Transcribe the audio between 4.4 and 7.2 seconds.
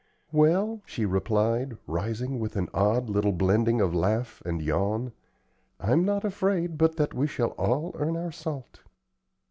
and yawn, "I'm not afraid but that